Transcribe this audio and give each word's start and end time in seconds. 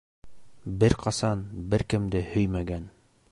Бер 0.83 0.95
ҡасан 1.03 1.45
бер 1.75 1.87
кемде 1.95 2.25
һөймәгән. 2.33 2.91